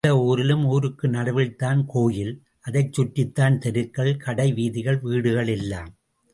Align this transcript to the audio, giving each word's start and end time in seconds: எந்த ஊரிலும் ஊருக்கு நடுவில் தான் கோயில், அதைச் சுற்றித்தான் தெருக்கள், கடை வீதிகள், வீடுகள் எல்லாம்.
எந்த 0.03 0.13
ஊரிலும் 0.19 0.63
ஊருக்கு 0.65 1.05
நடுவில் 1.07 1.51
தான் 1.55 1.81
கோயில், 1.87 2.31
அதைச் 2.61 2.93
சுற்றித்தான் 2.93 3.57
தெருக்கள், 3.57 4.09
கடை 4.17 4.47
வீதிகள், 4.51 4.97
வீடுகள் 4.99 5.47
எல்லாம். 5.47 5.91